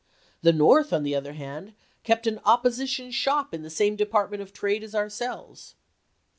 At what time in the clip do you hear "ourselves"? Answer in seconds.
4.95-5.75